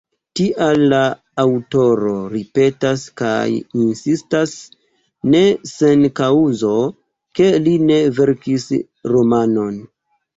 Tial 0.37 0.79
la 0.91 0.99
aŭtoro 1.41 2.13
ripetas 2.35 3.03
kaj 3.21 3.41
insistas, 3.81 4.55
ne 5.33 5.41
sen 5.73 6.07
kaŭzo, 6.21 6.71
ke 7.41 7.51
li 7.67 7.75
ne 7.91 7.99
verkis 8.21 8.67
romanon. 9.13 9.77